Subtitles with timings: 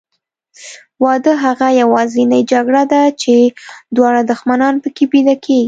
[1.05, 3.33] واده هغه یوازینۍ جګړه ده چې
[3.95, 5.59] دواړه دښمنان پکې بیده کېږي.